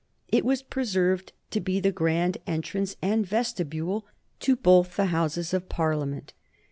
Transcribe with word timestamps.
It 0.29 0.43
was 0.43 0.63
preserved, 0.63 1.31
to 1.51 1.59
be 1.61 1.79
the 1.79 1.91
grand 1.91 2.39
entrance 2.47 2.95
and 3.03 3.23
vestibule 3.23 4.07
to 4.39 4.55
both 4.55 4.95
the 4.95 5.05
Houses 5.13 5.53
of 5.53 5.69
Parliament. 5.69 6.33